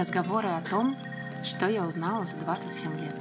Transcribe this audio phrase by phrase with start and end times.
[0.00, 0.96] Разговоры о том,
[1.44, 3.14] что я узнала за 27 лет.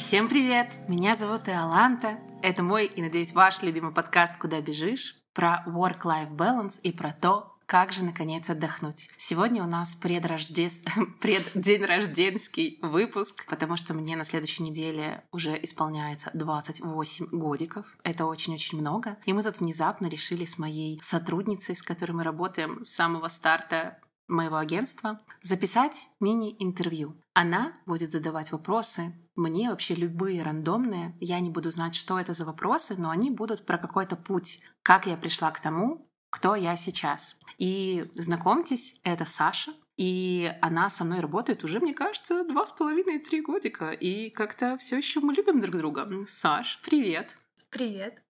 [0.00, 0.76] Всем привет!
[0.88, 2.18] Меня зовут Иоланта.
[2.42, 7.53] Это мой и, надеюсь, ваш любимый подкаст «Куда бежишь?» про work-life balance и про то,
[7.74, 9.10] как же, наконец, отдохнуть?
[9.16, 10.84] Сегодня у нас предрождес...
[11.20, 17.96] преддень рожденский выпуск, потому что мне на следующей неделе уже исполняется 28 годиков.
[18.04, 19.18] Это очень-очень много.
[19.26, 23.98] И мы тут внезапно решили с моей сотрудницей, с которой мы работаем с самого старта
[24.28, 27.20] моего агентства, записать мини-интервью.
[27.32, 31.16] Она будет задавать вопросы, мне вообще любые рандомные.
[31.18, 35.06] Я не буду знать, что это за вопросы, но они будут про какой-то путь, как
[35.06, 37.36] я пришла к тому, кто я сейчас.
[37.58, 43.40] И знакомьтесь, это Саша, и она со мной работает уже, мне кажется, два с половиной-три
[43.40, 43.92] годика.
[43.92, 46.10] И как-то все еще мы любим друг друга.
[46.26, 47.36] Саш, привет.
[47.70, 48.20] Привет.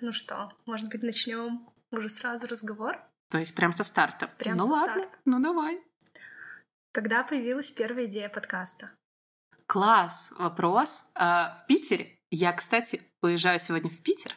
[0.00, 2.98] Ну что, может быть, начнем уже сразу разговор?
[3.30, 4.26] То есть прям со старта.
[4.36, 5.18] Прям ну со ладно, старта.
[5.24, 5.80] ну давай.
[6.90, 8.90] Когда появилась первая идея подкаста?
[9.66, 11.04] Класс, вопрос.
[11.14, 12.18] А, в Питере.
[12.32, 14.34] Я, кстати, уезжаю сегодня в Питер.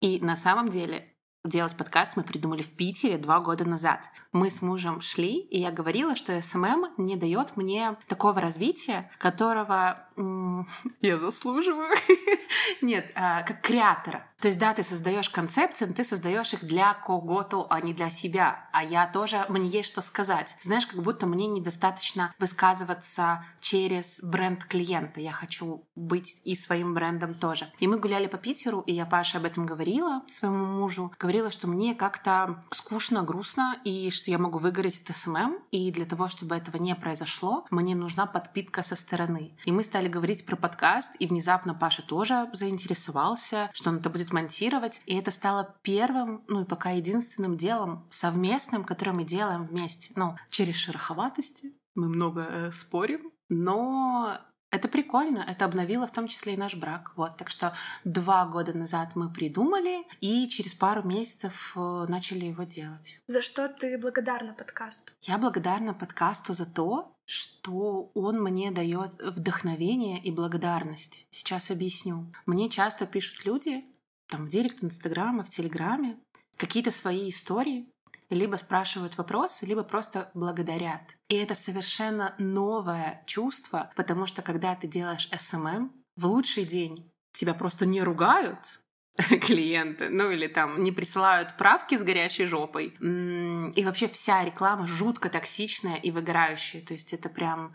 [0.00, 1.09] И на самом деле
[1.44, 4.08] делать подкаст мы придумали в Питере два года назад.
[4.32, 10.06] Мы с мужем шли, и я говорила, что SMM не дает мне такого развития, которого
[11.00, 11.94] я заслуживаю.
[12.82, 14.26] Нет, а, как креатора.
[14.40, 18.08] То есть, да, ты создаешь концепции, но ты создаешь их для кого-то, а не для
[18.08, 18.68] себя.
[18.72, 20.56] А я тоже, мне есть что сказать.
[20.62, 25.20] Знаешь, как будто мне недостаточно высказываться через бренд клиента.
[25.20, 27.70] Я хочу быть и своим брендом тоже.
[27.80, 31.12] И мы гуляли по Питеру, и я Паше об этом говорила, своему мужу.
[31.50, 35.58] Что мне как-то скучно, грустно, и что я могу выгореть от SMM.
[35.70, 39.56] И для того, чтобы этого не произошло, мне нужна подпитка со стороны.
[39.64, 44.32] И мы стали говорить про подкаст, и внезапно Паша тоже заинтересовался, что он это будет
[44.32, 45.00] монтировать.
[45.06, 50.12] И это стало первым, ну и пока единственным делом совместным, которое мы делаем вместе.
[50.16, 51.72] Ну, через шероховатости.
[51.94, 54.38] Мы много э, спорим, но
[54.70, 57.12] это прикольно, это обновило в том числе и наш брак.
[57.16, 62.62] Вот, так что два года назад мы придумали и через пару месяцев э, начали его
[62.62, 63.20] делать.
[63.26, 65.12] За что ты благодарна подкасту?
[65.22, 71.26] Я благодарна подкасту за то, что он мне дает вдохновение и благодарность.
[71.30, 72.32] Сейчас объясню.
[72.46, 73.84] Мне часто пишут люди,
[74.28, 76.16] там в директ Инстаграма, в Телеграме,
[76.56, 77.88] какие-то свои истории,
[78.30, 81.02] либо спрашивают вопросы, либо просто благодарят.
[81.28, 87.54] И это совершенно новое чувство, потому что когда ты делаешь SMM, в лучший день тебя
[87.54, 88.80] просто не ругают,
[89.42, 92.96] клиенты, ну или там не присылают правки с горячей жопой.
[93.00, 96.80] И вообще вся реклама жутко токсичная и выгорающая.
[96.80, 97.74] То есть это прям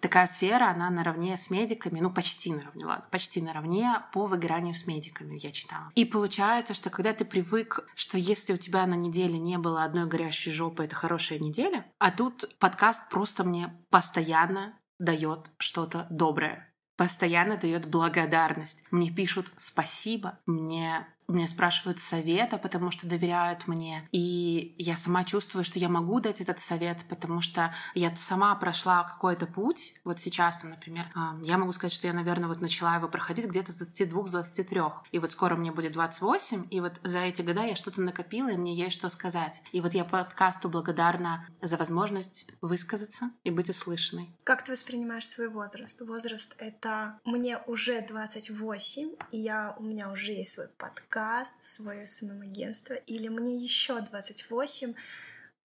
[0.00, 4.86] такая сфера, она наравне с медиками, ну почти наравне, ладно, почти наравне по выгоранию с
[4.86, 5.90] медиками, я читала.
[5.94, 10.06] И получается, что когда ты привык, что если у тебя на неделе не было одной
[10.06, 17.56] горящей жопы, это хорошая неделя, а тут подкаст просто мне постоянно дает что-то доброе постоянно
[17.56, 18.82] дает благодарность.
[18.90, 24.08] Мне пишут спасибо, мне меня спрашивают совета, потому что доверяют мне.
[24.12, 29.04] И я сама чувствую, что я могу дать этот совет, потому что я сама прошла
[29.04, 29.94] какой-то путь.
[30.04, 33.46] Вот сейчас, там, например, а, я могу сказать, что я, наверное, вот начала его проходить
[33.46, 34.92] где-то с 22-23.
[35.12, 38.56] И вот скоро мне будет 28, и вот за эти года я что-то накопила, и
[38.56, 39.62] мне есть что сказать.
[39.72, 44.34] И вот я подкасту благодарна за возможность высказаться и быть услышанной.
[44.44, 46.00] Как ты воспринимаешь свой возраст?
[46.00, 51.17] Возраст— это мне уже 28, и я, у меня уже есть свой подкаст,
[51.60, 54.94] свое СММ-агентство, или мне еще 28,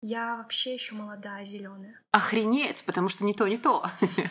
[0.03, 2.01] я вообще еще молодая, зеленая.
[2.13, 3.85] Охренеть, потому что не то, не то.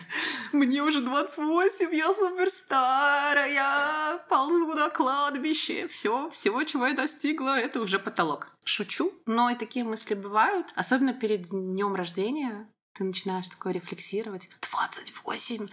[0.54, 5.88] Мне уже 28, я супер старая, ползу на кладбище.
[5.88, 8.56] Все, всего, чего я достигла, это уже потолок.
[8.64, 10.72] Шучу, но и такие мысли бывают.
[10.76, 14.50] Особенно перед днем рождения ты начинаешь такое рефлексировать.
[14.62, 15.68] 28!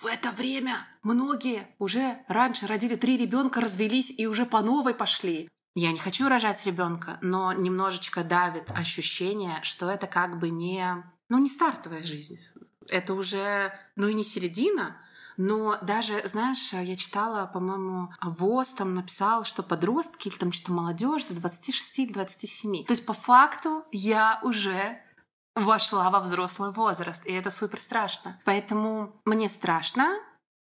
[0.00, 5.48] В это время многие уже раньше родили три ребенка, развелись и уже по новой пошли.
[5.74, 11.38] Я не хочу рожать ребенка, но немножечко давит ощущение, что это как бы не, ну,
[11.38, 12.36] не стартовая жизнь.
[12.88, 14.98] Это уже, ну и не середина,
[15.38, 21.24] но даже, знаешь, я читала, по-моему, ВОЗ там написал, что подростки или там что-то молодежь
[21.24, 22.84] до 26 или 27.
[22.84, 25.00] То есть по факту я уже
[25.56, 28.40] вошла во взрослый возраст, и это супер страшно.
[28.44, 30.16] Поэтому мне страшно,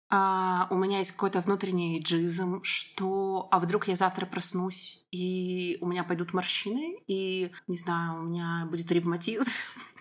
[0.10, 5.88] а, у меня есть какой-то внутренний эйджизм, что а вдруг я завтра проснусь, и у
[5.88, 9.52] меня пойдут морщины, и, не знаю, у меня будет ревматизм.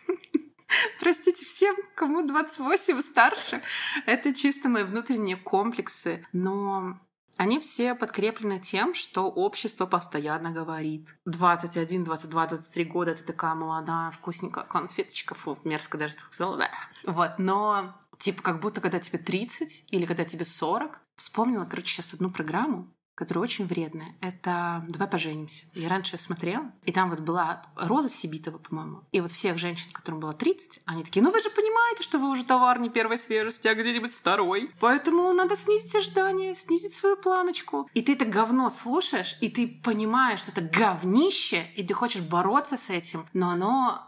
[1.00, 3.62] Простите всем, кому 28 и старше.
[4.06, 6.24] Это чисто мои внутренние комплексы.
[6.32, 7.00] Но
[7.36, 11.14] они все подкреплены тем, что общество постоянно говорит.
[11.26, 16.70] 21, 22, 23 года ты такая молодая, вкусненькая конфеточка, фу, мерзко даже так сказала, да.
[17.04, 22.14] Вот, но типа как будто когда тебе 30 или когда тебе 40, вспомнила, короче, сейчас
[22.14, 24.14] одну программу, которая очень вредная.
[24.20, 25.64] Это «Давай поженимся».
[25.74, 29.02] Я раньше смотрела, и там вот была Роза Сибитова, по-моему.
[29.10, 32.30] И вот всех женщин, которым было 30, они такие, ну вы же понимаете, что вы
[32.30, 34.70] уже товар не первой свежести, а где-нибудь второй.
[34.80, 37.88] Поэтому надо снизить ожидания, снизить свою планочку.
[37.94, 42.76] И ты это говно слушаешь, и ты понимаешь, что это говнище, и ты хочешь бороться
[42.76, 44.02] с этим, но оно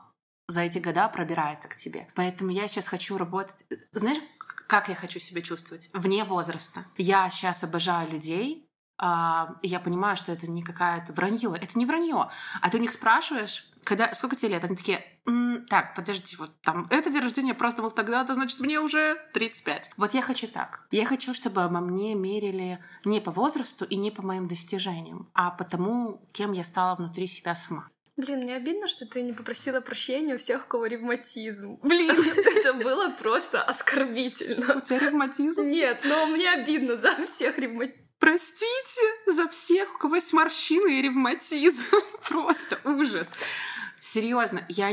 [0.48, 2.08] за эти года пробирается к тебе.
[2.14, 3.64] Поэтому я сейчас хочу работать...
[3.92, 5.90] Знаешь, как я хочу себя чувствовать?
[5.92, 6.84] Вне возраста.
[6.96, 8.67] Я сейчас обожаю людей,
[8.98, 11.54] а, я понимаю, что это не какая-то вранье.
[11.60, 12.28] Это не вранье.
[12.60, 14.64] А ты у них спрашиваешь, когда, сколько тебе лет?
[14.64, 19.16] Они такие, М, так, подожди, вот там, это день рождения праздновал тогда-то, значит, мне уже
[19.34, 19.90] 35.
[19.98, 20.86] Вот я хочу так.
[20.90, 25.50] Я хочу, чтобы обо мне мерили не по возрасту и не по моим достижениям, а
[25.50, 27.88] по тому, кем я стала внутри себя сама.
[28.16, 31.78] Блин, мне обидно, что ты не попросила прощения у всех, у кого ревматизм.
[31.82, 32.10] Блин,
[32.56, 34.76] Это было просто оскорбительно.
[34.76, 35.62] у тебя ревматизм?
[35.62, 38.07] Нет, но мне обидно за всех ревматизм.
[38.18, 41.84] Простите за всех, у кого есть морщины и ревматизм.
[42.28, 43.32] Просто ужас.
[44.00, 44.92] Серьезно, я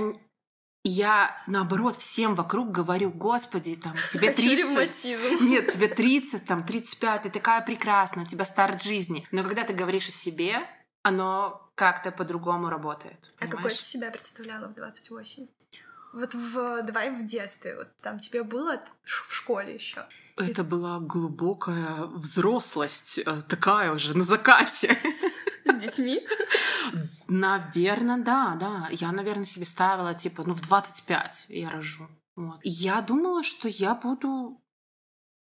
[0.88, 4.57] я, наоборот, всем вокруг говорю, господи, там, тебе Хочу 30.
[4.57, 5.45] ревматизм.
[5.50, 9.27] Нет, тебе 30, там, 35, ты такая прекрасная, у тебя старт жизни.
[9.31, 10.60] Но когда ты говоришь о себе,
[11.01, 13.31] оно как-то по-другому работает.
[13.38, 13.80] А какой понимаешь?
[13.80, 15.48] ты себя представляла в 28?
[16.13, 20.06] Вот в давай в детстве, вот там тебе было в школе еще.
[20.38, 24.98] Это была глубокая взрослость, э, такая уже на закате.
[25.66, 26.26] С детьми?
[27.30, 28.90] Наверное, да, да.
[28.92, 32.08] Я, наверное, себе ставила, типа, ну, в 25 я рожу.
[32.36, 32.60] Вот.
[32.64, 34.62] Я думала, что я буду...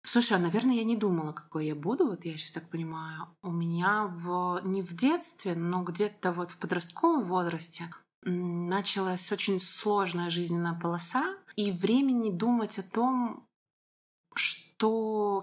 [0.03, 3.27] Слушай, а, наверное, я не думала, какой я буду, вот я сейчас так понимаю.
[3.43, 4.61] У меня в...
[4.63, 7.93] не в детстве, но где-то вот в подростковом возрасте
[8.23, 13.47] началась очень сложная жизненная полоса, и времени думать о том,
[14.33, 14.70] что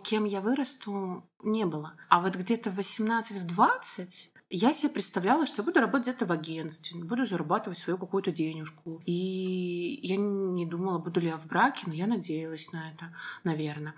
[0.05, 1.94] кем я вырасту, не было.
[2.08, 6.99] А вот где-то в 18-20 я себе представляла, что я буду работать где-то в агентстве,
[6.99, 9.02] буду зарабатывать свою какую-то денежку.
[9.05, 13.14] И я не думала, буду ли я в браке, но я надеялась на это,
[13.44, 13.94] наверное.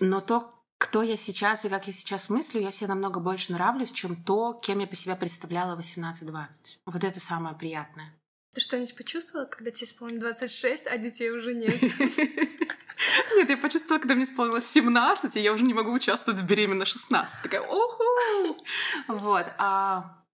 [0.00, 3.92] Но то, кто я сейчас и как я сейчас мыслю, я себе намного больше нравлюсь,
[3.92, 6.78] чем то, кем я по себя представляла в 18-20.
[6.86, 8.14] Вот это самое приятное.
[8.54, 11.74] Ты что-нибудь почувствовала, когда тебе исполнилось 26, а детей уже нет?
[13.36, 16.84] Нет, я почувствовала, когда мне исполнилось 17, и я уже не могу участвовать в беременна
[16.84, 17.42] 16.
[17.42, 18.04] Такая, оху!
[19.08, 19.46] Вот.
[19.58, 20.24] а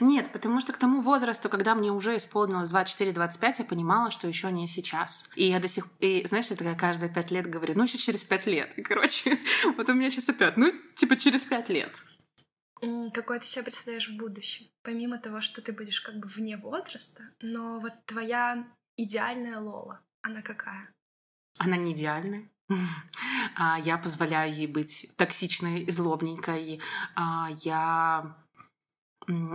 [0.00, 4.50] Нет, потому что к тому возрасту, когда мне уже исполнилось 24-25, я понимала, что еще
[4.52, 5.28] не сейчас.
[5.34, 8.24] И я до сих И знаешь, я такая каждые пять лет говорю, ну, еще через
[8.24, 8.76] пять лет.
[8.78, 9.38] И, короче,
[9.76, 12.02] вот у меня сейчас опять, ну, типа через пять лет.
[12.82, 14.66] М, Какой ты себя представляешь в будущем?
[14.82, 20.42] Помимо того, что ты будешь как бы вне возраста, но вот твоя идеальная Лола, она
[20.42, 20.92] какая?
[21.58, 22.48] Она не идеальная.
[23.60, 26.80] А, Я позволяю ей быть токсичной и злобненькой.
[27.16, 28.36] А, Я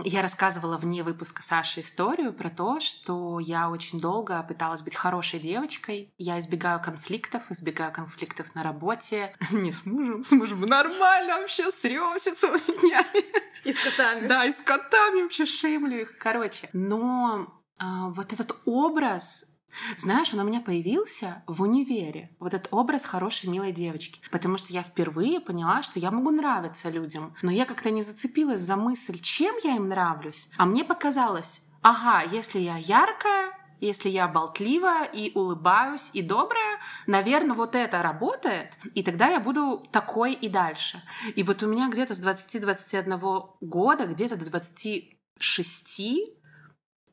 [0.04, 5.40] я рассказывала вне выпуска Саши историю про то, что я очень долго пыталась быть хорошей
[5.40, 6.12] девочкой.
[6.16, 9.34] Я избегаю конфликтов, избегаю конфликтов на работе.
[9.50, 13.24] Не с мужем, с мужем нормально вообще срёмся целыми днями.
[13.64, 14.28] И с котами.
[14.28, 16.18] Да, и с котами вообще шеймлю их.
[16.18, 19.53] Короче, но а, вот этот образ
[19.96, 22.30] знаешь, он у меня появился в универе.
[22.38, 24.20] Вот этот образ хорошей, милой девочки.
[24.30, 27.34] Потому что я впервые поняла, что я могу нравиться людям.
[27.42, 30.48] Но я как-то не зацепилась за мысль, чем я им нравлюсь.
[30.56, 37.54] А мне показалось, ага, если я яркая, если я болтливая и улыбаюсь и добрая, наверное,
[37.54, 41.02] вот это работает, и тогда я буду такой и дальше.
[41.34, 46.00] И вот у меня где-то с 20-21 года, где-то до 26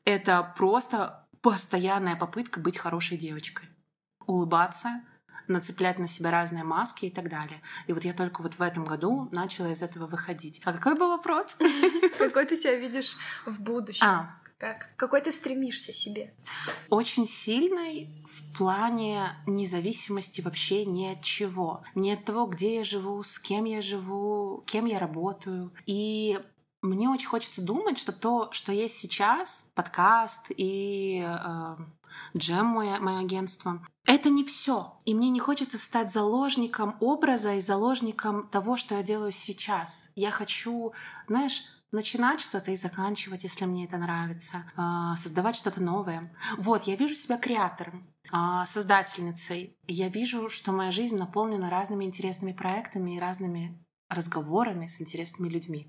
[0.04, 3.68] это просто постоянная попытка быть хорошей девочкой.
[4.26, 5.02] Улыбаться,
[5.48, 7.60] нацеплять на себя разные маски и так далее.
[7.88, 10.60] И вот я только вот в этом году начала из этого выходить.
[10.64, 11.56] А какой был вопрос?
[12.18, 14.04] Какой ты себя видишь в будущем?
[14.06, 14.90] А, Как?
[14.96, 16.32] Какой ты стремишься себе?
[16.88, 21.82] очень сильной в плане независимости вообще ни от чего.
[21.96, 25.72] Ни от того, где я живу, с кем я живу, кем я работаю.
[25.86, 26.38] И
[26.82, 31.76] мне очень хочется думать, что то, что есть сейчас, подкаст и э,
[32.36, 35.00] джем мое, мое агентство, это не все.
[35.04, 40.10] И мне не хочется стать заложником образа и заложником того, что я делаю сейчас.
[40.16, 40.92] Я хочу,
[41.28, 41.62] знаешь,
[41.92, 46.32] начинать что-то и заканчивать, если мне это нравится, а, создавать что-то новое.
[46.56, 49.76] Вот, я вижу себя креатором, а, создательницей.
[49.86, 55.86] Я вижу, что моя жизнь наполнена разными интересными проектами и разными разговорами с интересными людьми.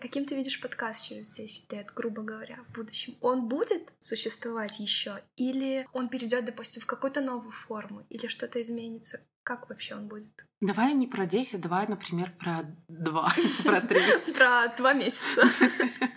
[0.00, 3.16] Каким ты видишь подкаст через 10 лет, грубо говоря, в будущем?
[3.20, 5.20] Он будет существовать еще?
[5.36, 8.06] Или он перейдет, допустим, в какую-то новую форму?
[8.08, 9.20] Или что-то изменится?
[9.42, 10.46] Как вообще он будет?
[10.60, 13.32] Давай не про 10, давай, например, про 2,
[13.64, 14.00] про 3.
[14.34, 15.42] Про 2 месяца.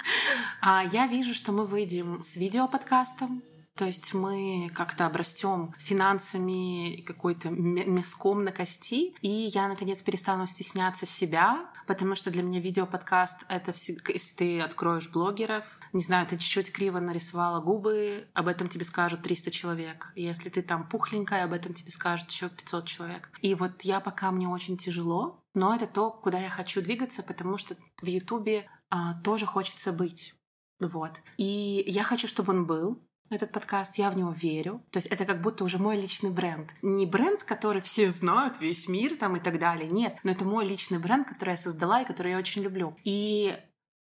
[0.61, 3.43] А Я вижу, что мы выйдем с видеоподкастом,
[3.77, 11.05] то есть мы как-то обрастем финансами какой-то мяском на кости, и я, наконец, перестану стесняться
[11.05, 14.12] себя, потому что для меня видеоподкаст— это всегда...
[14.13, 19.24] Если ты откроешь блогеров, не знаю, ты чуть-чуть криво нарисовала губы, об этом тебе скажут
[19.24, 20.12] 300 человек.
[20.15, 23.32] Если ты там пухленькая, об этом тебе скажут еще 500 человек.
[23.41, 27.58] И вот я пока мне очень тяжело, но это то, куда я хочу двигаться, потому
[27.58, 30.34] что в Ютубе а, тоже хочется быть.
[30.79, 31.22] Вот.
[31.38, 34.81] И я хочу, чтобы он был, этот подкаст, я в него верю.
[34.91, 36.69] То есть это как будто уже мой личный бренд.
[36.81, 39.89] Не бренд, который все знают, весь мир там и так далее.
[39.89, 42.96] Нет, но это мой личный бренд, который я создала и который я очень люблю.
[43.03, 43.57] И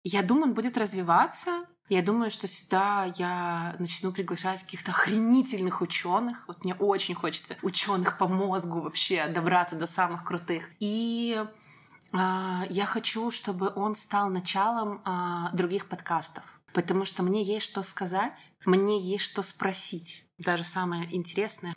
[0.04, 1.66] я думаю, он будет развиваться.
[1.90, 6.48] Я думаю, что сюда я начну приглашать каких-то охренительных ученых.
[6.48, 10.70] Вот мне очень хочется ученых по мозгу вообще добраться до самых крутых.
[10.80, 11.38] И
[12.13, 17.84] э, я хочу, чтобы он стал началом э, других подкастов потому что мне есть что
[17.84, 21.74] сказать, мне есть что спросить, даже самое интересное.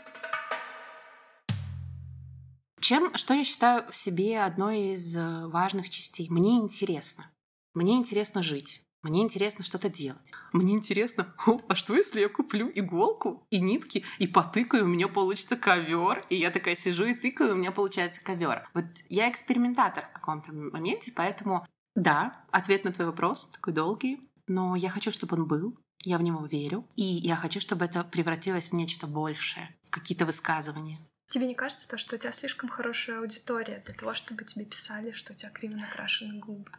[2.80, 6.28] Чем, что я считаю в себе одной из э, важных частей?
[6.28, 7.30] Мне интересно.
[7.72, 8.82] Мне интересно жить.
[9.02, 10.32] Мне интересно что-то делать.
[10.52, 11.34] Мне интересно,
[11.68, 16.36] а что если я куплю иголку и нитки и потыкаю, у меня получится ковер, и
[16.36, 18.68] я такая сижу и тыкаю, у меня получается ковер.
[18.72, 24.76] Вот я экспериментатор в каком-то моменте, поэтому да, ответ на твой вопрос такой долгий но
[24.76, 28.68] я хочу, чтобы он был, я в него верю, и я хочу, чтобы это превратилось
[28.68, 31.00] в нечто большее, в какие-то высказывания.
[31.34, 35.10] Тебе не кажется то, что у тебя слишком хорошая аудитория для того, чтобы тебе писали,
[35.10, 36.70] что у тебя криво накрашены губы?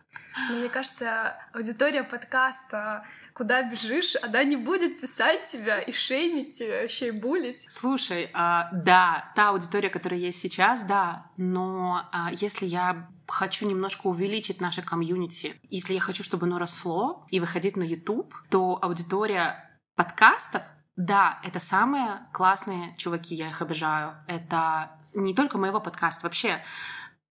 [0.49, 6.83] Но мне кажется, аудитория подкаста куда бежишь, она не будет писать тебя и шеймить тебя,
[6.83, 7.67] вообще и булить.
[7.69, 14.07] Слушай, а, да, та аудитория, которая есть сейчас, да, но а, если я хочу немножко
[14.07, 19.69] увеличить наше комьюнити, если я хочу, чтобы оно росло и выходить на YouTube, то аудитория
[19.97, 20.61] подкастов,
[20.95, 24.13] да, это самые классные чуваки, я их обожаю.
[24.27, 26.61] Это не только моего подкаста, вообще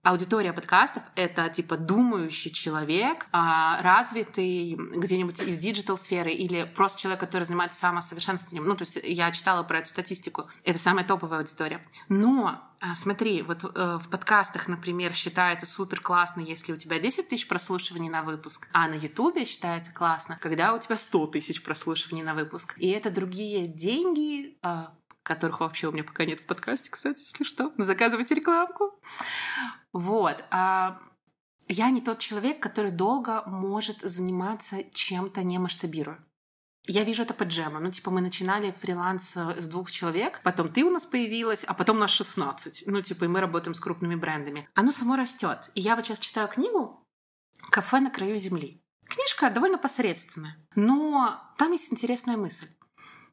[0.05, 7.45] Аудитория подкастов— это типа думающий человек, а, развитый где-нибудь из digital-сферы или просто человек, который
[7.45, 8.69] занимается самосовершенствованием.
[8.69, 10.45] Ну, то есть я читала про эту статистику.
[10.63, 11.81] Это самая топовая аудитория.
[12.11, 17.29] Но а, смотри, вот э, в подкастах, например, считается супер классно, если у тебя 10
[17.29, 22.23] тысяч прослушиваний на выпуск, а на Ютубе считается классно, когда у тебя 100 тысяч прослушиваний
[22.23, 22.75] на выпуск.
[22.77, 24.93] И это другие деньги, а,
[25.25, 27.73] которых вообще у меня пока нет в подкасте, кстати, если что.
[27.77, 29.01] Заказывайте рекламку.
[29.93, 30.45] Вот.
[30.51, 31.01] А
[31.67, 36.25] я не тот человек, который долго может заниматься чем-то, не масштабируя.
[36.87, 37.81] Я вижу это по джему.
[37.81, 41.73] Ну, типа, мы начинали фриланс э, с двух человек, потом ты у нас появилась, а
[41.73, 42.85] потом нас 16.
[42.87, 44.69] Ну, типа, и мы работаем с крупными брендами.
[44.75, 45.71] Оно само растет.
[45.75, 47.03] И я вот сейчас читаю книгу
[47.71, 48.83] «Кафе на краю земли».
[49.09, 52.69] Книжка довольно посредственная, но там есть интересная мысль.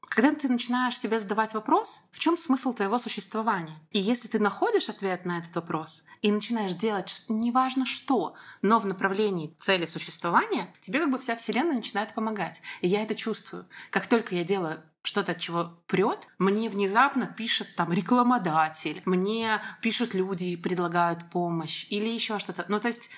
[0.10, 3.78] Когда ты начинаешь себе задавать вопрос, в чем смысл твоего существования?
[3.92, 8.86] И если ты находишь ответ на этот вопрос и начинаешь делать неважно что, но в
[8.86, 12.62] направлении цели существования, тебе как бы вся вселенная начинает помогать.
[12.82, 13.68] И я это чувствую.
[13.90, 20.14] Как только я делаю что-то, от чего прет, мне внезапно пишет там рекламодатель, мне пишут
[20.14, 22.66] люди предлагают помощь или еще что-то.
[22.68, 23.10] Ну, то есть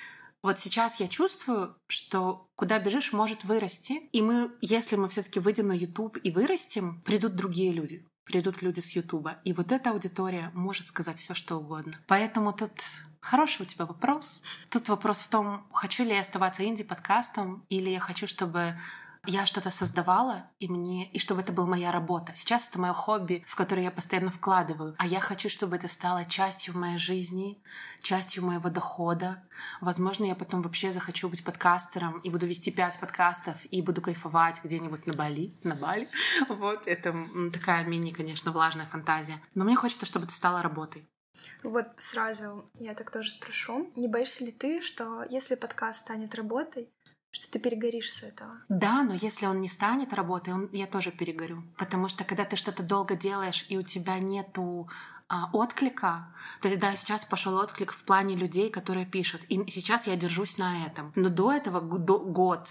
[0.44, 4.10] вот сейчас я чувствую, что куда бежишь, может вырасти.
[4.12, 8.06] И мы, если мы все-таки выйдем на YouTube и вырастем, придут другие люди.
[8.26, 9.40] Придут люди с Ютуба.
[9.44, 11.94] И вот эта аудитория может сказать все, что угодно.
[12.08, 12.72] Поэтому тут
[13.24, 14.42] Хороший у тебя вопрос.
[14.70, 18.78] Тут вопрос в том, хочу ли я оставаться инди-подкастом, или я хочу, чтобы
[19.26, 22.34] я что-то создавала, и мне, и чтобы это была моя работа.
[22.36, 24.96] Сейчас это мое хобби, в которое я постоянно вкладываю.
[24.98, 27.64] А я хочу, чтобы это стало частью моей жизни,
[28.02, 29.44] частью моего дохода.
[29.80, 34.62] Возможно, я потом вообще захочу быть подкастером и буду вести пять подкастов и буду кайфовать
[34.64, 35.58] где-нибудь на Бали.
[35.64, 36.10] На Бали.
[36.50, 37.16] Вот, это
[37.52, 39.42] такая мини, конечно, влажная фантазия.
[39.56, 41.08] Но мне хочется, чтобы это стало работой.
[41.64, 43.92] Вот сразу я так тоже спрошу.
[43.96, 46.93] Не боишься ли ты, что если подкаст станет работой,
[47.34, 48.52] что ты перегоришь с этого.
[48.70, 51.64] Да, но если он не станет работой, он, я тоже перегорю.
[51.78, 54.88] Потому что когда ты что-то долго делаешь, и у тебя нету
[55.28, 56.28] а, отклика,
[56.62, 59.42] то есть да, сейчас пошел отклик в плане людей, которые пишут.
[59.50, 61.12] И сейчас я держусь на этом.
[61.16, 62.70] Но до этого до, год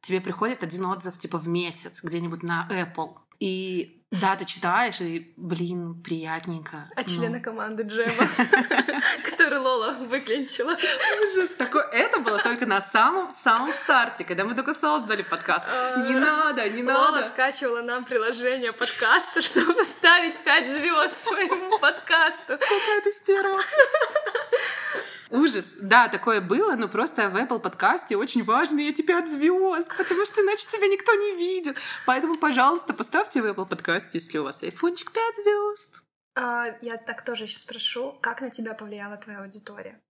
[0.00, 3.14] тебе приходит один отзыв типа в месяц где-нибудь на Apple.
[3.40, 6.88] И да, ты читаешь, и, блин, приятненько.
[6.96, 8.26] А члена команды Джема,
[9.22, 10.74] который Лола выклинчила.
[11.22, 11.54] Ужас.
[11.56, 15.66] Такое, это было только на самом-самом старте, когда мы только создали подкаст.
[16.06, 17.00] Не надо, не надо.
[17.00, 22.56] Лола скачивала нам приложение подкаста, чтобы ставить 5 звезд своему подкасту.
[22.58, 23.60] Какая ты стерва.
[25.30, 25.74] Ужас.
[25.80, 30.42] Да, такое было, но просто в Apple подкасте очень важно эти пять звезд, потому что
[30.42, 31.76] иначе тебя никто не видит.
[32.06, 36.02] Поэтому, пожалуйста, поставьте в Apple подкасте, если у вас айфончик, пять звезд.
[36.34, 40.00] А, я так тоже сейчас спрошу, как на тебя повлияла твоя аудитория?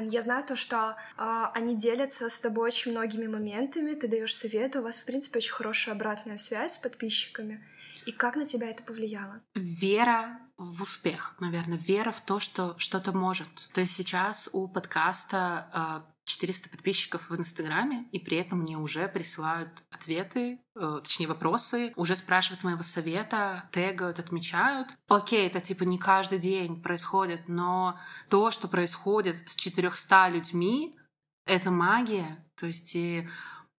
[0.00, 4.80] Я знаю то, что э, они делятся с тобой очень многими моментами, ты даешь советы,
[4.80, 7.66] у вас, в принципе, очень хорошая обратная связь с подписчиками.
[8.04, 9.40] И как на тебя это повлияло?
[9.54, 13.68] Вера в успех, наверное, вера в то, что что-то может.
[13.72, 19.06] То есть сейчас у подкаста 400 а, подписчиков в Инстаграме, и при этом мне уже
[19.06, 24.88] присылают ответы, э, точнее вопросы, уже спрашивают моего совета, тегают, отмечают.
[25.06, 27.98] Окей, это типа не каждый день происходит, но
[28.28, 30.98] то, что происходит с 400 людьми,
[31.46, 32.44] это магия.
[32.56, 33.28] То есть и,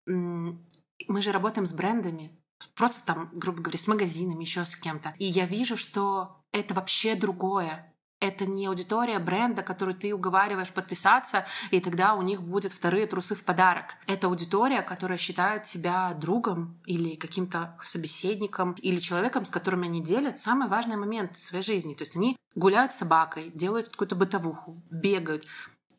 [0.06, 2.39] мы же работаем с брендами,
[2.74, 5.14] просто там, грубо говоря, с магазинами, еще с кем-то.
[5.18, 7.86] И я вижу, что это вообще другое.
[8.20, 13.34] Это не аудитория бренда, которую ты уговариваешь подписаться, и тогда у них будет вторые трусы
[13.34, 13.96] в подарок.
[14.06, 20.38] Это аудитория, которая считает себя другом или каким-то собеседником, или человеком, с которым они делят
[20.38, 21.94] самый важный момент в своей жизни.
[21.94, 25.46] То есть они гуляют с собакой, делают какую-то бытовуху, бегают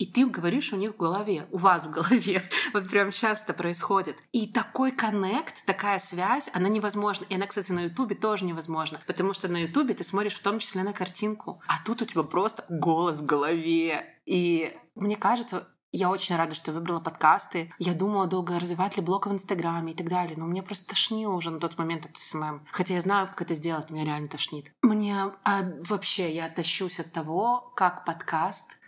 [0.02, 2.42] и ты говоришь у них в голове, у вас в голове.
[2.74, 4.18] вот прям часто происходит.
[4.32, 7.26] И такой коннект, такая связь, она невозможна.
[7.30, 9.00] И она, кстати, на Ютубе тоже невозможна.
[9.06, 11.62] Потому что на Ютубе ты смотришь в том числе на картинку.
[11.68, 14.04] А тут у тебя просто голос в голове.
[14.26, 17.72] И мне кажется, я очень рада, что выбрала подкасты.
[17.78, 20.34] Я думала долго, развивать ли блог в Инстаграме и так далее.
[20.36, 22.66] Но мне просто тошнило уже на тот момент от SMM.
[22.72, 24.74] Хотя я знаю, как это сделать, меня реально тошнит.
[24.82, 28.80] Мне а, вообще, я тащусь от того, как подкаст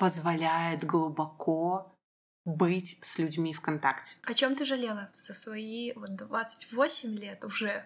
[0.00, 1.94] позволяет глубоко
[2.46, 4.16] быть с людьми в контакте.
[4.22, 7.84] О чем ты жалела за свои вот 28 лет уже?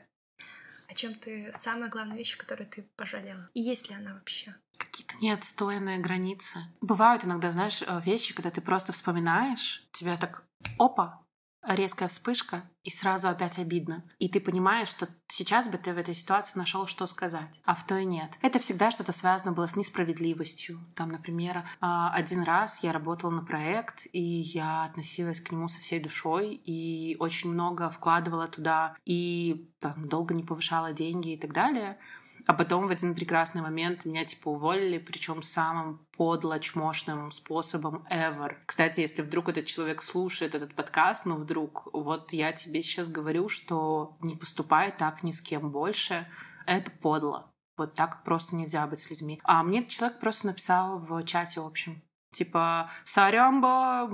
[0.87, 3.50] О чем ты самая главная вещь, которую ты пожалела?
[3.55, 4.55] И есть ли она вообще?
[4.79, 6.61] Какие-то неотстойные границы.
[6.81, 10.44] Бывают иногда, знаешь, э, вещи, когда ты просто вспоминаешь, тебя так
[10.79, 11.24] опа,
[11.66, 14.05] резкая вспышка, и сразу опять обидно.
[14.18, 17.87] И ты понимаешь, что сейчас бы ты в этой ситуации нашел, что сказать, а в
[17.87, 18.31] той нет.
[18.42, 20.81] Это всегда что-то связано было с несправедливостью.
[20.94, 25.81] Там, например, а, один раз я работала на проект, и я относилась к нему со
[25.81, 31.53] всей душой, и очень много вкладывала туда, и там, долго не повышала деньги и так
[31.53, 31.98] далее.
[32.46, 38.57] А потом в один прекрасный момент меня типа уволили, причем самым подло чмошным способом ever.
[38.66, 43.48] Кстати, если вдруг этот человек слушает этот подкаст, ну вдруг, вот я тебе сейчас говорю,
[43.48, 46.28] что не поступай так ни с кем больше,
[46.66, 47.50] это подло.
[47.76, 49.40] Вот так просто нельзя быть с людьми.
[49.44, 52.02] А мне человек просто написал в чате общем.
[52.33, 54.09] Типа, сорямба...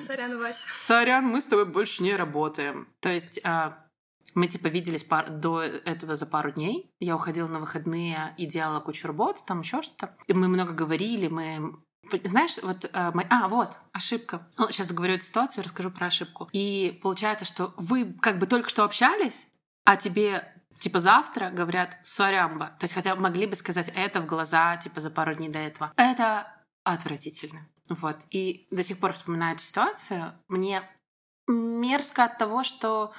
[0.00, 0.66] Сорян, Вась.
[0.74, 2.88] Сорян, мы с тобой больше не работаем.
[3.00, 3.87] То есть а,
[4.34, 5.30] мы, типа, виделись пар...
[5.30, 6.94] до этого за пару дней.
[7.00, 10.14] Я уходила на выходные и делала кучу работы, там еще что-то.
[10.26, 11.74] И мы много говорили, мы
[12.24, 12.88] знаешь, вот...
[12.92, 13.26] Э, мы...
[13.30, 14.48] А, вот, ошибка.
[14.56, 16.48] Ну, сейчас договорю эту ситуацию, расскажу про ошибку.
[16.52, 19.46] И получается, что вы как бы только что общались,
[19.84, 22.76] а тебе типа завтра говорят сорямба.
[22.78, 25.92] То есть хотя могли бы сказать это в глаза, типа за пару дней до этого.
[25.96, 26.46] Это
[26.84, 27.68] отвратительно.
[27.88, 28.26] Вот.
[28.30, 30.32] И до сих пор вспоминаю эту ситуацию.
[30.48, 30.82] Мне
[31.46, 33.12] мерзко от того, что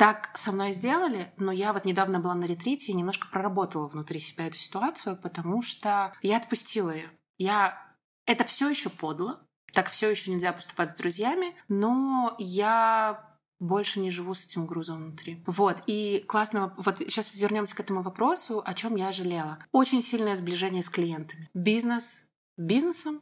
[0.00, 4.18] так со мной сделали, но я вот недавно была на ретрите и немножко проработала внутри
[4.18, 7.10] себя эту ситуацию, потому что я отпустила ее.
[7.36, 7.78] Я...
[8.24, 14.10] Это все еще подло, так все еще нельзя поступать с друзьями, но я больше не
[14.10, 15.44] живу с этим грузом внутри.
[15.46, 19.58] Вот, и классно, вот сейчас вернемся к этому вопросу, о чем я жалела.
[19.70, 21.50] Очень сильное сближение с клиентами.
[21.52, 22.24] Бизнес
[22.56, 23.20] бизнесом,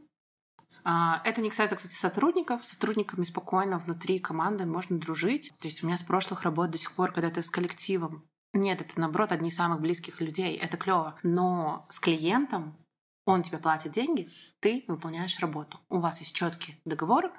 [0.84, 2.64] это не касается, кстати, сотрудников.
[2.64, 5.52] С сотрудниками спокойно внутри команды можно дружить.
[5.60, 8.80] То есть у меня с прошлых работ до сих пор, когда ты с коллективом, нет,
[8.80, 11.18] это наоборот одни из самых близких людей, это клево.
[11.22, 12.76] Но с клиентом
[13.26, 15.78] он тебе платит деньги, ты выполняешь работу.
[15.90, 17.30] У вас есть четкий договор э,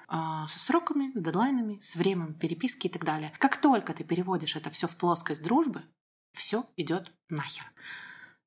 [0.47, 3.33] со сроками, с дедлайнами, с временем переписки и так далее.
[3.39, 5.83] Как только ты переводишь это все в плоскость дружбы,
[6.33, 7.65] все идет нахер.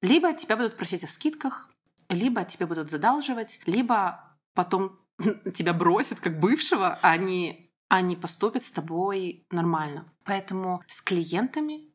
[0.00, 1.68] Либо тебя будут просить о скидках,
[2.09, 4.99] либо тебе будут задалживать, либо потом
[5.55, 10.07] тебя бросят как бывшего, а они, они поступят с тобой нормально.
[10.25, 11.93] Поэтому с клиентами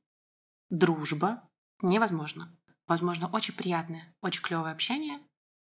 [0.69, 1.49] дружба
[1.81, 2.53] невозможно.
[2.87, 5.19] Возможно, очень приятное, очень клевое общение,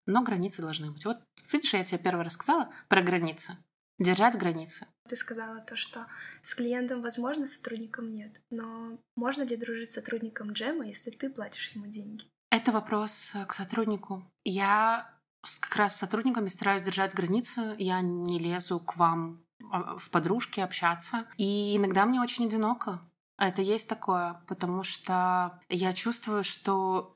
[0.06, 1.06] но границы должны быть.
[1.06, 1.17] Вот,
[1.52, 3.58] видишь, я тебе первый раз сказала про границы.
[3.98, 4.88] держать границы.
[5.08, 6.08] Ты сказала то, что
[6.41, 8.41] с клиентом возможно, сотрудником нет.
[8.50, 12.26] Но можно ли дружить с сотрудником джема, если ты платишь ему деньги?
[12.50, 14.30] Это вопрос к сотруднику.
[14.43, 15.10] Я
[15.60, 17.75] как раз с сотрудниками стараюсь держать границу.
[17.77, 21.25] Я не лезу к вам а, в подружки общаться.
[21.38, 23.01] И иногда мне очень одиноко.
[23.38, 27.14] Это есть такое, потому что я чувствую, что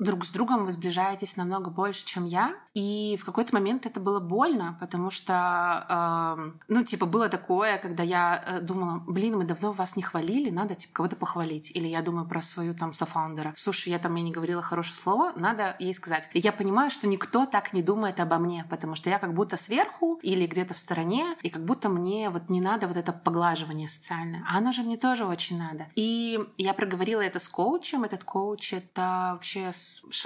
[0.00, 2.56] друг с другом вы сближаетесь намного больше, чем я.
[2.74, 8.02] И в какой-то момент это было больно, потому что, э, ну, типа, было такое, когда
[8.02, 11.70] я э, думала, блин, мы давно вас не хвалили, надо, типа, кого-то похвалить.
[11.74, 13.52] Или я думаю про свою там софаундера.
[13.56, 16.30] Слушай, я там ей не говорила хорошее слово, надо ей сказать.
[16.32, 19.56] И я понимаю, что никто так не думает обо мне, потому что я как будто
[19.56, 23.88] сверху или где-то в стороне, и как будто мне вот не надо вот это поглаживание
[23.88, 24.44] социальное.
[24.48, 25.88] А оно же мне тоже очень надо.
[25.94, 28.04] И я проговорила это с коучем.
[28.04, 29.72] Этот коуч— это вообще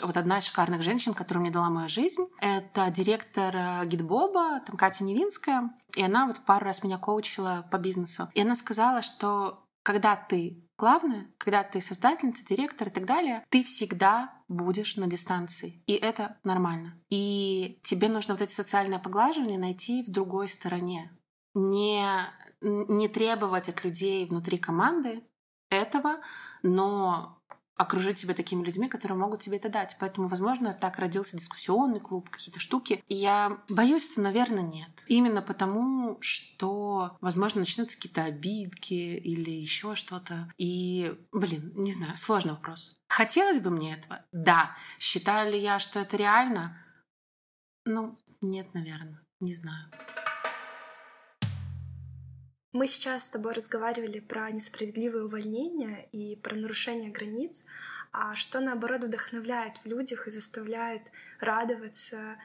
[0.03, 2.27] вот одна из шикарных женщин, которая мне дала мою жизнь.
[2.41, 5.75] Это директор э, Гитбоба, там Катя Невинская.
[5.97, 8.29] И она вот пару раз меня коучила по бизнесу.
[8.35, 13.63] И она сказала, что когда ты главное, когда ты создательница, директор и так далее, ты
[13.65, 15.83] всегда будешь на дистанции.
[15.87, 17.01] И это нормально.
[17.11, 21.11] И тебе нужно вот эти социальные поглаживания найти в другой стороне.
[21.55, 22.05] Не,
[22.61, 25.23] не требовать от людей внутри команды
[25.71, 26.21] этого,
[26.63, 27.43] но
[27.77, 29.97] окружить себя такими людьми, которые могут тебе это дать.
[29.99, 33.03] Поэтому, возможно, так родился дискуссионный клуб, какие-то штуки.
[33.09, 35.05] И я боюсь, что, наверное, нет.
[35.07, 40.53] Именно потому, что, возможно, начнутся какие-то обидки или еще что-то.
[40.57, 42.97] И, блин, не знаю, сложный вопрос.
[43.09, 44.25] Хотелось бы мне этого?
[44.33, 44.77] Да.
[44.99, 46.77] Считаю ли я, что это реально?
[47.85, 49.21] Ну, нет, наверное.
[49.41, 49.91] Не знаю.
[52.75, 57.65] Мы сейчас с тобой разговаривали про несправедливое увольнение и про нарушение границ,
[58.13, 62.37] а что наоборот вдохновляет в людях и заставляет радоваться,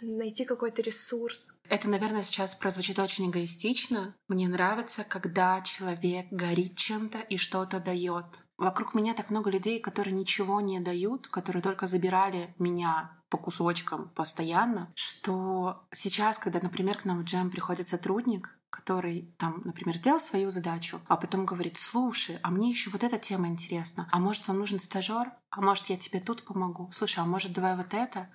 [0.00, 1.58] найти какой-то ресурс.
[1.68, 4.14] Это, наверное, сейчас прозвучит очень эгоистично.
[4.28, 8.44] Мне нравится, когда человек горит чем-то и что-то дает.
[8.58, 14.10] Вокруг меня так много людей, которые ничего не дают, которые только забирали меня по кусочкам
[14.10, 20.20] постоянно, что сейчас, когда, например, к нам в джем приходит сотрудник, который там, например, сделал
[20.20, 24.48] свою задачу, а потом говорит, слушай, а мне еще вот эта тема интересна, а может
[24.48, 28.28] вам нужен стажер, а может я тебе тут помогу, слушай, а может давай вот это,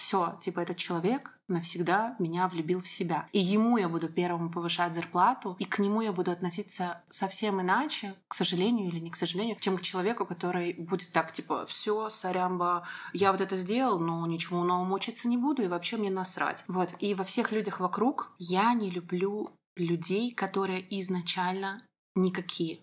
[0.00, 3.28] все, типа этот человек навсегда меня влюбил в себя.
[3.32, 8.14] И ему я буду первому повышать зарплату, и к нему я буду относиться совсем иначе,
[8.28, 12.86] к сожалению или не к сожалению, чем к человеку, который будет так, типа, все, сорямба,
[13.12, 16.64] я вот это сделал, но ничему новому учиться не буду, и вообще мне насрать.
[16.66, 16.90] Вот.
[17.00, 22.80] И во всех людях вокруг я не люблю людей, которые изначально никакие.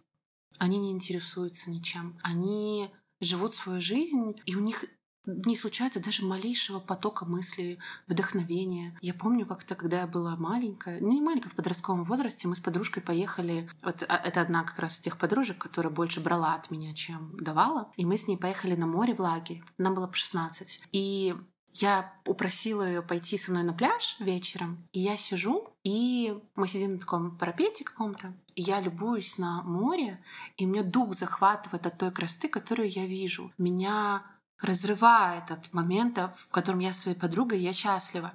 [0.60, 2.17] Они не интересуются ничем.
[2.23, 2.89] Они
[3.21, 4.86] живут свою жизнь, и у них
[5.28, 8.97] не случается даже малейшего потока мыслей, вдохновения.
[9.02, 12.60] Я помню как-то, когда я была маленькая, ну не маленькая, в подростковом возрасте, мы с
[12.60, 16.71] подружкой поехали, вот а, это одна как раз из тех подружек, которая больше брала от
[16.71, 19.63] меня, чем давала, и мы с ней поехали на море в лагерь.
[19.78, 20.82] Нам было по 16.
[20.93, 21.36] И
[21.82, 26.94] я упросила ее пойти со мной на пляж вечером, и я сижу, и мы сидим
[26.94, 30.24] на таком парапете каком-то, и я любуюсь на море,
[30.58, 33.52] и мне дух захватывает от той красоты, которую я вижу.
[33.58, 34.24] Меня
[34.60, 38.34] разрывает от момента, в котором я своей подругой, я счастлива.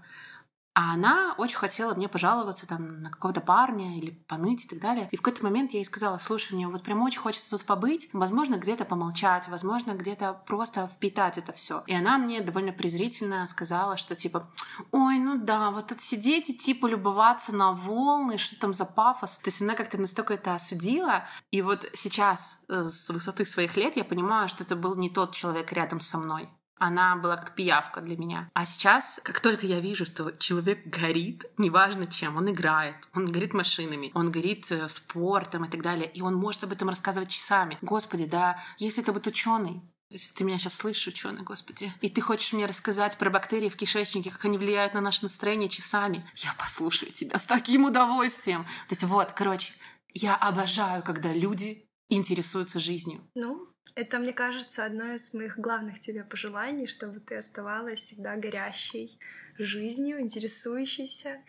[0.75, 5.09] А она очень хотела мне пожаловаться там на какого-то парня или поныть и так далее.
[5.11, 8.09] И в какой-то момент я ей сказала, слушай, мне вот прям очень хочется тут побыть,
[8.13, 11.83] возможно, где-то помолчать, возможно, где-то просто впитать это все.
[11.87, 14.51] И она мне довольно презрительно сказала, что типа,
[14.93, 19.37] ой, ну да, вот тут сидеть и типа любоваться на волны, что там за пафос.
[19.39, 21.25] То есть она как-то настолько это осудила.
[21.51, 25.33] И вот сейчас э, с высоты своих лет я понимаю, что это был не тот
[25.33, 26.49] человек рядом со мной
[26.83, 28.51] она была как пиявка для меня.
[28.55, 33.55] А сейчас, как только я вижу, что человек горит, неважно чем, он играет, он горит
[33.55, 37.79] машинами, он горит э, спортом и так далее, и он может об этом рассказывать часами.
[37.83, 42.21] Господи, да, если это будет ученый, если ты меня сейчас слышишь, ученый, господи, и ты
[42.21, 46.53] хочешь мне рассказать про бактерии в кишечнике, как они влияют на наше настроение часами, я
[46.59, 48.65] послушаю тебя с таким удовольствием.
[48.65, 49.73] То есть вот, короче,
[50.15, 53.21] я обожаю, когда люди интересуются жизнью.
[53.37, 59.19] Ну, это, мне кажется, одно из моих главных тебе пожеланий, чтобы ты оставалась всегда горящей
[59.59, 61.43] жизнью, интересующейся.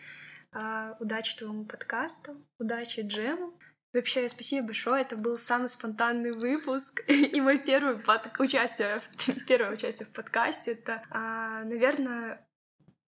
[0.52, 3.58] Uh, удачи твоему подкасту, удачи Джему.
[3.92, 5.02] Вообще, спасибо большое.
[5.02, 8.38] Это был самый спонтанный выпуск и мой первый под...
[8.38, 9.00] участие,
[9.48, 10.72] первое участие в подкасте.
[10.72, 12.46] Это, uh, наверное,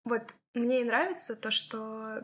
[0.04, 2.22] вот мне и нравится то, что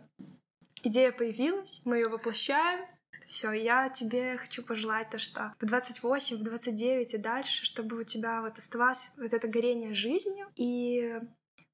[0.82, 2.86] идея появилась, мы ее воплощаем,
[3.30, 8.02] все, я тебе хочу пожелать то, что в 28, в 29 и дальше, чтобы у
[8.02, 11.20] тебя вот оставалось вот это горение жизнью, и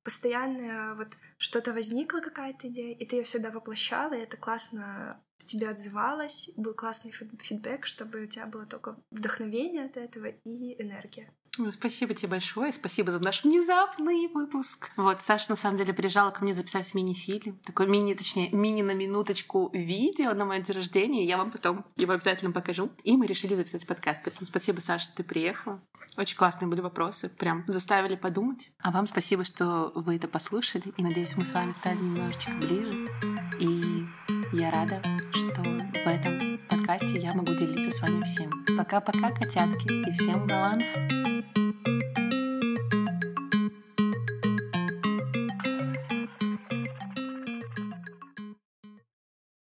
[0.05, 5.47] постоянно вот что-то возникла какая-то идея, и ты ее всегда воплощала, и это классно в
[5.47, 11.33] тебе отзывалось, был классный фидбэк, чтобы у тебя было только вдохновение от этого и энергия.
[11.71, 14.91] Спасибо тебе большое, спасибо за наш внезапный выпуск.
[14.97, 18.93] Вот, Саша на самом деле приезжала ко мне записать мини-фильм, такой мини, точнее, мини на
[18.93, 22.91] минуточку видео на мое день рождения, я вам потом его обязательно покажу.
[23.05, 25.81] И мы решили записать подкаст, поэтому спасибо, Саша, что ты приехала.
[26.17, 28.71] Очень классные были вопросы, прям заставили подумать.
[28.81, 33.09] А вам спасибо, что вы это послушали, и надеюсь, мы с вами стали немножечко ближе.
[33.59, 34.07] И
[34.53, 36.46] я рада, что в этом
[36.99, 38.51] подкасте я могу делиться с вами всем.
[38.77, 40.95] Пока-пока, котятки, и всем баланс!